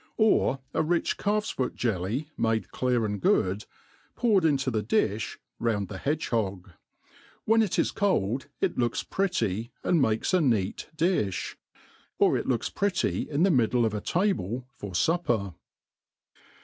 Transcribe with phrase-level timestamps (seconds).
[0.17, 3.67] Or a rich calf's foot jelly made clear and good^
[4.15, 6.71] poured into the difb round the hedge hog;
[7.45, 11.55] when it is cold^ ic looks prett}% and makes a neat diOi;
[12.17, 15.53] or it looks pretty in the' middle of a table for .fupper.